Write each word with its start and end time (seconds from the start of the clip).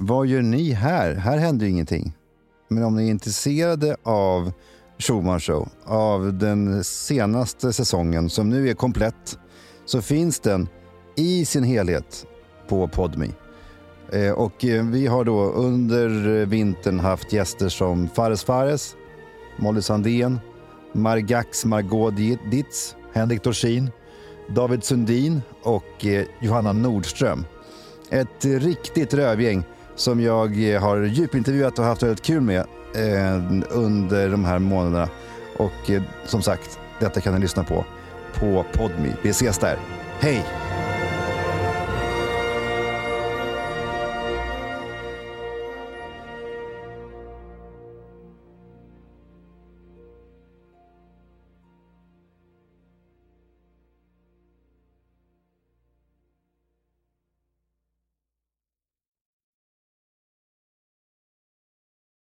vad 0.00 0.26
gör 0.26 0.42
ni 0.42 0.72
här? 0.72 1.14
Här 1.14 1.38
händer 1.38 1.66
ju 1.66 1.72
ingenting. 1.72 2.16
Men 2.68 2.84
om 2.84 2.96
ni 2.96 3.06
är 3.06 3.10
intresserade 3.10 3.96
av 4.02 4.52
Schumann 4.98 5.40
Show, 5.40 5.68
av 5.84 6.34
den 6.34 6.84
senaste 6.84 7.72
säsongen 7.72 8.30
som 8.30 8.48
nu 8.48 8.68
är 8.68 8.74
komplett, 8.74 9.38
så 9.84 10.02
finns 10.02 10.40
den 10.40 10.68
i 11.16 11.44
sin 11.44 11.64
helhet 11.64 12.26
på 12.68 12.88
Podme. 12.88 13.28
Eh, 14.12 14.32
och 14.32 14.64
eh, 14.64 14.84
vi 14.84 15.06
har 15.06 15.24
då 15.24 15.40
under 15.42 16.08
vintern 16.46 17.00
haft 17.00 17.32
gäster 17.32 17.68
som 17.68 18.08
Fares 18.08 18.44
Fares, 18.44 18.96
Molly 19.56 19.82
Sandén, 19.82 20.40
Margax 20.92 21.64
Margot 21.64 22.16
Ditz, 22.50 22.96
Henrik 23.12 23.42
Dorsin, 23.42 23.90
David 24.48 24.84
Sundin 24.84 25.42
och 25.62 26.06
eh, 26.06 26.24
Johanna 26.40 26.72
Nordström. 26.72 27.44
Ett 28.10 28.44
riktigt 28.44 29.14
rövgäng 29.14 29.64
som 30.00 30.20
jag 30.20 30.72
eh, 30.72 30.80
har 30.80 31.02
djupintervjuat 31.02 31.78
och 31.78 31.84
haft 31.84 32.02
väldigt 32.02 32.22
kul 32.22 32.40
med 32.40 32.60
eh, 32.94 33.42
under 33.70 34.30
de 34.30 34.44
här 34.44 34.58
månaderna. 34.58 35.08
Och 35.56 35.90
eh, 35.90 36.02
som 36.26 36.42
sagt, 36.42 36.78
detta 37.00 37.20
kan 37.20 37.34
ni 37.34 37.40
lyssna 37.40 37.64
på 37.64 37.84
på 38.34 38.64
Podme. 38.72 39.16
Vi 39.22 39.30
ses 39.30 39.58
där. 39.58 39.76
Hej! 40.20 40.69